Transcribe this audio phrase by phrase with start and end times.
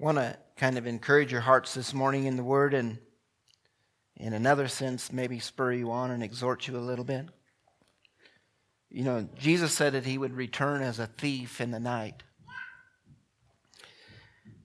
[0.00, 2.98] want to kind of encourage your hearts this morning in the Word and,
[4.16, 7.26] in another sense, maybe spur you on and exhort you a little bit.
[8.88, 12.22] You know, Jesus said that he would return as a thief in the night.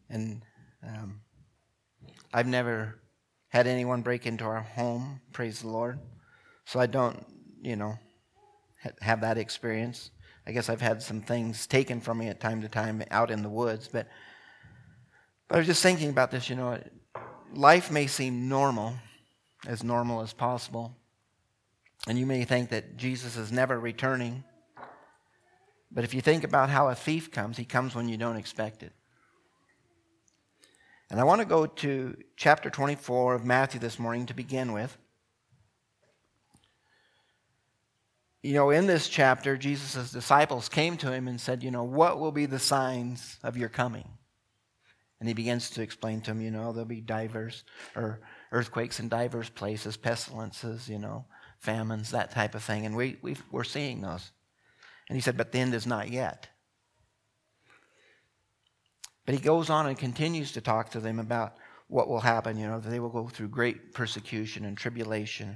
[0.09, 0.41] And
[0.81, 1.19] um,
[2.33, 3.01] I've never
[3.49, 5.99] had anyone break into our home, praise the Lord.
[6.63, 7.25] So I don't,
[7.61, 7.99] you know,
[9.01, 10.11] have that experience.
[10.47, 13.41] I guess I've had some things taken from me at time to time out in
[13.41, 14.07] the woods, but
[15.47, 16.79] but I was just thinking about this, you know,
[17.53, 18.95] life may seem normal,
[19.67, 20.95] as normal as possible.
[22.07, 24.43] And you may think that Jesus is never returning.
[25.91, 28.83] But if you think about how a thief comes, he comes when you don't expect
[28.83, 28.93] it.
[31.09, 34.97] And I want to go to chapter 24 of Matthew this morning to begin with.
[38.41, 42.19] You know, in this chapter, Jesus' disciples came to him and said, You know, what
[42.19, 44.07] will be the signs of your coming?
[45.25, 47.63] And he begins to explain to them, you know, there'll be divers
[47.95, 48.19] or
[48.51, 51.25] earthquakes in diverse places, pestilences, you know,
[51.57, 52.85] famines, that type of thing.
[52.85, 54.29] And we, we we're seeing those.
[55.09, 56.47] And he said, but the end is not yet.
[59.25, 61.55] But he goes on and continues to talk to them about
[61.87, 65.55] what will happen, you know, that they will go through great persecution and tribulation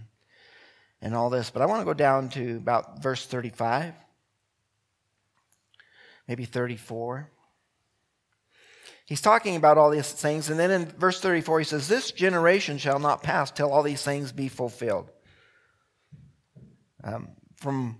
[0.99, 1.51] and all this.
[1.51, 3.93] But I want to go down to about verse 35,
[6.27, 7.29] maybe 34.
[9.09, 10.51] He's talking about all these things.
[10.51, 14.03] And then in verse 34, he says, This generation shall not pass till all these
[14.03, 15.09] things be fulfilled.
[17.03, 17.97] Um, from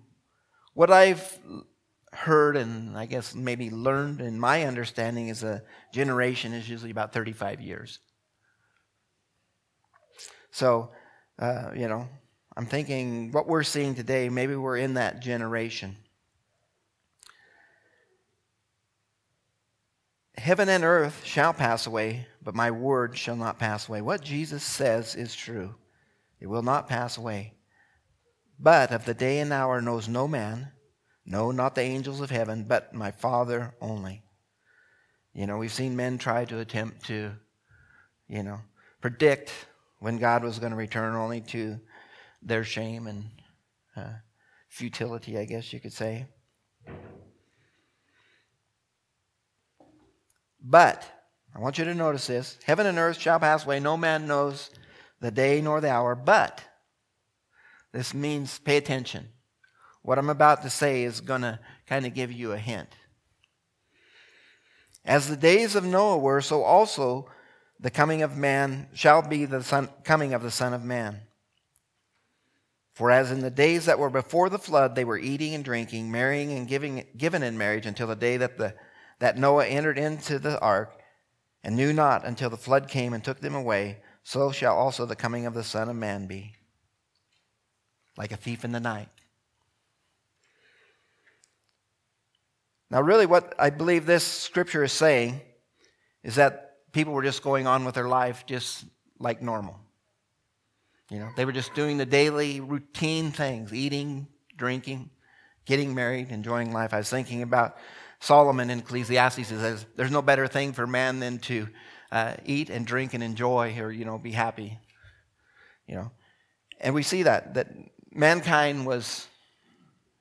[0.76, 1.36] what I've
[2.14, 7.12] heard and I guess maybe learned in my understanding is a generation is usually about
[7.12, 7.98] 35 years.
[10.52, 10.92] So,
[11.40, 12.08] uh, you know,
[12.56, 15.98] I'm thinking what we're seeing today, maybe we're in that generation.
[20.40, 24.02] Heaven and earth shall pass away, but my word shall not pass away.
[24.02, 25.76] What Jesus says is true.
[26.40, 27.56] It will not pass away.
[28.58, 30.72] But of the day and hour knows no man,
[31.26, 34.24] no, not the angels of heaven, but my Father only.
[35.34, 37.34] You know, we've seen men try to attempt to,
[38.30, 38.60] you know,
[39.02, 39.52] predict
[40.00, 41.80] when God was going to return, only to
[42.42, 43.26] their shame and
[43.96, 44.14] uh,
[44.70, 46.28] futility, I guess you could say.
[50.62, 51.06] But,
[51.56, 54.70] I want you to notice this heaven and earth shall pass away, no man knows
[55.20, 56.62] the day nor the hour, but
[57.92, 59.28] this means pay attention.
[60.02, 62.90] What I'm about to say is going to kind of give you a hint.
[65.06, 67.30] As the days of Noah were, so also
[67.80, 71.22] the coming of man shall be the son, coming of the Son of Man.
[72.94, 76.12] For as in the days that were before the flood, they were eating and drinking,
[76.12, 78.76] marrying and giving, given in marriage until the day that the
[79.20, 81.00] that Noah entered into the ark
[81.64, 85.16] and knew not until the flood came and took them away, so shall also the
[85.16, 86.54] coming of the Son of Man be.
[88.18, 89.10] Like a thief in the night.
[92.92, 95.42] Now, really, what I believe this scripture is saying
[96.24, 98.86] is that people were just going on with their life just
[99.20, 99.80] like normal.
[101.10, 105.10] You know, they were just doing the daily routine things eating, drinking,
[105.66, 106.94] getting married, enjoying life.
[106.94, 107.78] I was thinking about
[108.20, 111.68] Solomon in Ecclesiastes says, There's no better thing for man than to
[112.12, 114.78] uh, eat and drink and enjoy or, you know, be happy.
[115.88, 116.12] You know,
[116.80, 117.68] and we see that, that
[118.12, 119.28] mankind was,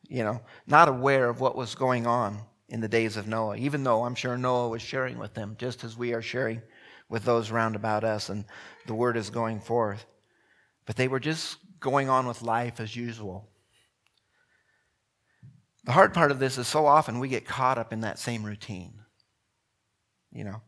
[0.08, 2.38] you know, not aware of what was going on
[2.68, 5.84] in the days of Noah, even though I'm sure Noah was sharing with them, just
[5.84, 6.62] as we are sharing
[7.08, 8.44] with those round about us, and
[8.86, 10.04] the word is going forth.
[10.86, 13.47] But they were just going on with life as usual.
[15.88, 18.44] The hard part of this is so often we get caught up in that same
[18.44, 18.92] routine.
[20.30, 20.60] You know,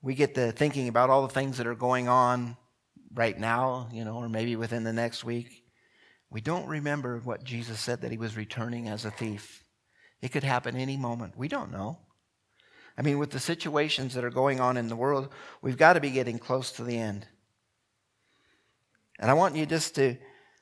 [0.00, 2.56] we get to thinking about all the things that are going on
[3.12, 5.64] right now, you know, or maybe within the next week.
[6.30, 9.62] We don't remember what Jesus said that he was returning as a thief.
[10.22, 11.36] It could happen any moment.
[11.36, 11.98] We don't know.
[12.96, 15.28] I mean, with the situations that are going on in the world,
[15.60, 17.26] we've got to be getting close to the end.
[19.18, 20.16] And I want you just to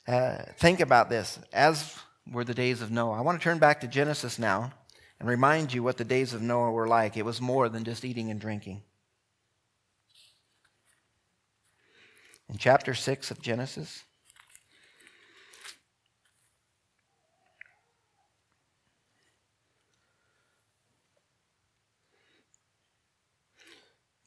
[0.09, 1.39] uh, think about this.
[1.53, 1.97] As
[2.31, 3.19] were the days of Noah.
[3.19, 4.73] I want to turn back to Genesis now
[5.21, 7.17] and remind you what the days of Noah were like.
[7.17, 8.83] It was more than just eating and drinking.
[12.49, 14.05] In chapter 6 of Genesis,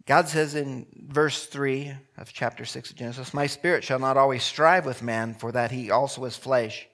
[0.06, 4.42] God says in verse 3 of chapter 6 of Genesis, My spirit shall not always
[4.42, 6.88] strive with man, for that he also is flesh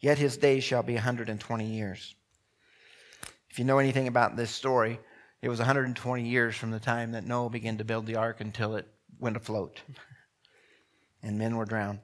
[0.00, 2.14] yet his days shall be 120 years.
[3.50, 4.98] If you know anything about this story,
[5.42, 8.76] it was 120 years from the time that Noah began to build the ark until
[8.76, 8.86] it
[9.18, 9.80] went afloat.
[11.22, 12.00] and men were drowned.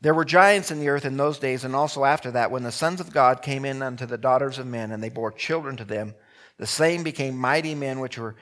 [0.00, 2.72] There were giants in the earth in those days, and also after that, when the
[2.72, 5.84] sons of God came in unto the daughters of men, and they bore children to
[5.84, 6.14] them.
[6.58, 8.36] The same became mighty men which were,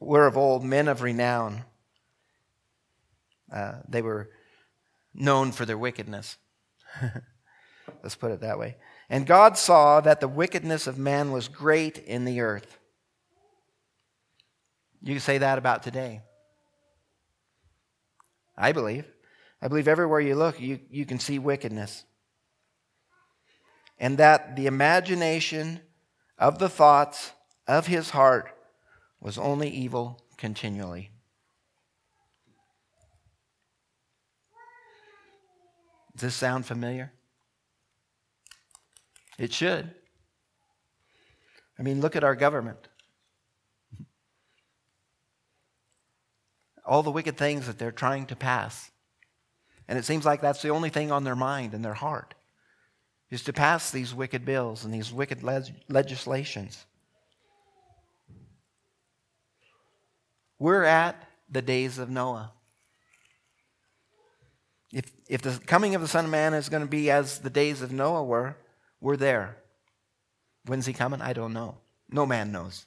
[0.00, 1.64] were of old, men of renown.
[3.52, 4.30] Uh, they were
[5.14, 6.36] known for their wickedness.
[8.06, 8.76] Let's put it that way.
[9.10, 12.78] And God saw that the wickedness of man was great in the earth.
[15.02, 16.22] You can say that about today.
[18.56, 19.06] I believe.
[19.60, 22.04] I believe everywhere you look, you, you can see wickedness.
[23.98, 25.80] And that the imagination
[26.38, 27.32] of the thoughts
[27.66, 28.56] of his heart
[29.20, 31.10] was only evil continually.
[36.14, 37.12] Does this sound familiar?
[39.38, 39.90] It should.
[41.78, 42.88] I mean, look at our government.
[46.84, 48.90] All the wicked things that they're trying to pass.
[49.88, 52.34] And it seems like that's the only thing on their mind and their heart
[53.30, 55.42] is to pass these wicked bills and these wicked
[55.88, 56.86] legislations.
[60.58, 62.52] We're at the days of Noah.
[64.92, 67.50] If, if the coming of the Son of Man is going to be as the
[67.50, 68.56] days of Noah were,
[69.06, 69.56] we're there.
[70.64, 71.20] When's he coming?
[71.22, 71.78] I don't know.
[72.10, 72.86] No man knows.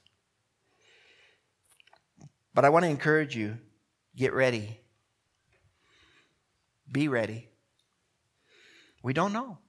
[2.53, 3.57] But I want to encourage you
[4.17, 4.81] get ready.
[6.91, 7.47] Be ready.
[9.01, 9.59] We don't know.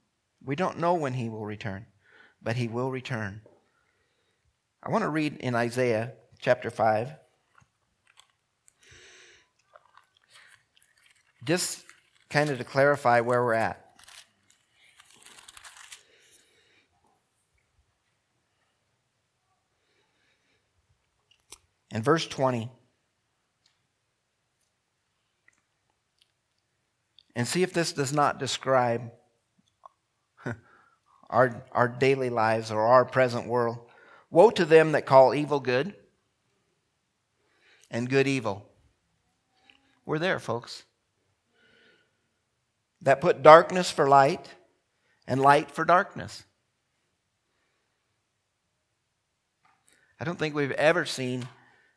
[0.43, 1.85] We don't know when he will return,
[2.41, 3.43] but he will return.
[4.83, 6.11] I want to read in Isaiah
[6.41, 7.13] chapter 5.
[11.45, 11.85] Just
[12.29, 13.80] kind of to clarify where we're at.
[21.91, 22.69] In verse 20,
[27.35, 29.11] and see if this does not describe
[31.29, 33.79] our, our daily lives or our present world.
[34.29, 35.93] Woe to them that call evil good
[37.89, 38.65] and good evil.
[40.05, 40.83] We're there, folks.
[43.01, 44.47] That put darkness for light
[45.27, 46.43] and light for darkness.
[50.19, 51.47] I don't think we've ever seen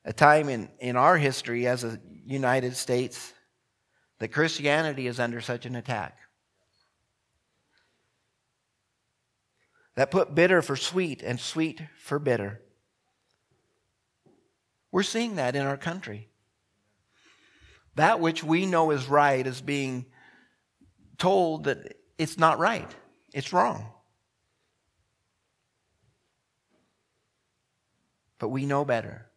[0.05, 3.33] a time in, in our history as a United States
[4.19, 6.19] that Christianity is under such an attack.
[9.97, 12.61] That put bitter for sweet and sweet for bitter.
[14.91, 16.29] We're seeing that in our country.
[17.95, 20.07] That which we know is right is being
[21.17, 22.91] told that it's not right,
[23.33, 23.87] it's wrong.
[28.39, 29.31] But we know better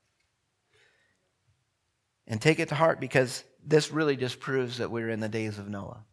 [2.27, 5.57] and take it to heart because this really just proves that we're in the days
[5.57, 6.03] of Noah.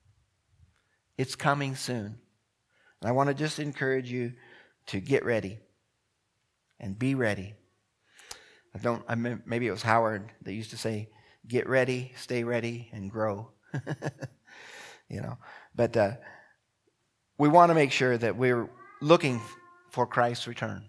[1.18, 2.18] It's coming soon.
[3.00, 4.32] And I want to just encourage you
[4.86, 5.58] to get ready
[6.80, 7.54] and be ready.
[8.74, 11.08] I don't, I mean, maybe it was Howard that used to say,
[11.46, 13.50] get ready, stay ready, and grow.
[15.08, 15.38] you know,
[15.74, 16.12] but uh,
[17.38, 18.68] we want to make sure that we're
[19.00, 19.40] looking
[19.90, 20.84] for Christ's return.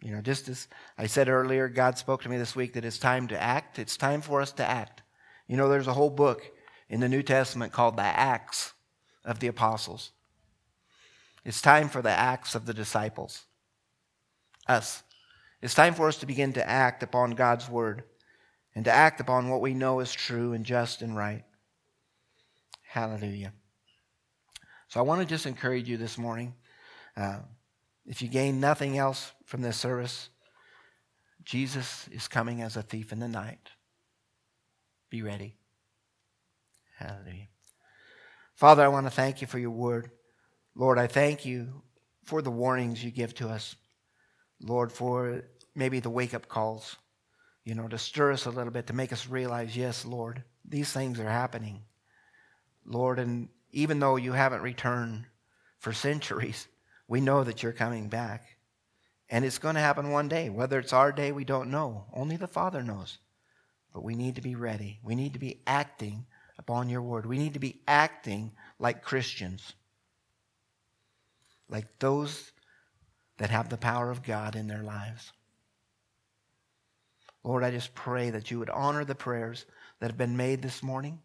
[0.00, 2.98] You know, just as I said earlier, God spoke to me this week that it's
[2.98, 3.78] time to act.
[3.78, 5.02] It's time for us to act.
[5.48, 6.42] You know, there's a whole book
[6.88, 8.74] in the New Testament called the Acts
[9.24, 10.12] of the Apostles.
[11.44, 13.44] It's time for the acts of the disciples.
[14.66, 15.02] Us.
[15.62, 18.04] It's time for us to begin to act upon God's word
[18.74, 21.44] and to act upon what we know is true and just and right.
[22.82, 23.52] Hallelujah.
[24.88, 26.54] So I want to just encourage you this morning.
[27.16, 27.38] Uh,
[28.08, 30.30] if you gain nothing else from this service,
[31.44, 33.68] Jesus is coming as a thief in the night.
[35.10, 35.56] Be ready.
[36.96, 37.48] Hallelujah.
[38.54, 40.10] Father, I want to thank you for your word.
[40.74, 41.82] Lord, I thank you
[42.24, 43.76] for the warnings you give to us.
[44.60, 45.42] Lord, for
[45.74, 46.96] maybe the wake up calls,
[47.64, 50.90] you know, to stir us a little bit, to make us realize, yes, Lord, these
[50.92, 51.82] things are happening.
[52.86, 55.26] Lord, and even though you haven't returned
[55.78, 56.68] for centuries,
[57.08, 58.44] we know that you're coming back.
[59.30, 60.48] And it's going to happen one day.
[60.48, 62.04] Whether it's our day, we don't know.
[62.14, 63.18] Only the Father knows.
[63.92, 65.00] But we need to be ready.
[65.02, 66.26] We need to be acting
[66.58, 67.26] upon your word.
[67.26, 69.74] We need to be acting like Christians,
[71.68, 72.52] like those
[73.38, 75.32] that have the power of God in their lives.
[77.44, 79.64] Lord, I just pray that you would honor the prayers
[80.00, 81.20] that have been made this morning.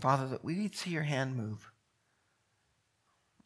[0.00, 1.71] Father, that we would see your hand move.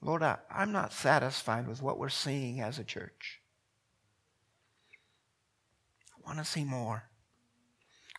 [0.01, 3.41] Lord, I, am not satisfied with what we're seeing as a church.
[6.13, 7.05] I want to see more.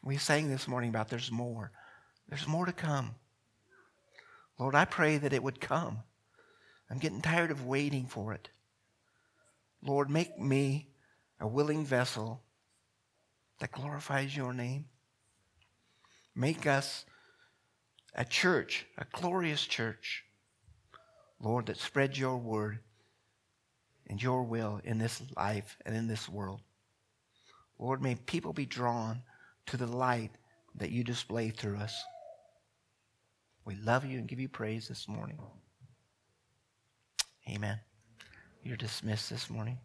[0.04, 1.72] We sang this morning about there's more.
[2.30, 3.16] There's more to come.
[4.60, 6.00] Lord, I pray that it would come.
[6.90, 8.50] I'm getting tired of waiting for it.
[9.84, 10.88] Lord, make me
[11.40, 12.42] a willing vessel
[13.60, 14.86] that glorifies your name.
[16.36, 17.06] Make us
[18.16, 20.24] a church, a glorious church,
[21.40, 22.80] Lord, that spreads your word
[24.08, 26.62] and your will in this life and in this world.
[27.80, 29.22] Lord, may people be drawn
[29.68, 30.32] to the light
[30.76, 31.96] that you display through us.
[33.66, 35.38] We love you and give you praise this morning.
[37.50, 37.80] Amen.
[38.64, 39.78] You're dismissed this morning.